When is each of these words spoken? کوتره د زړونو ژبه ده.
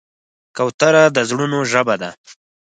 کوتره 0.55 1.03
د 1.15 1.17
زړونو 1.29 1.59
ژبه 1.71 1.95
ده. 2.01 2.11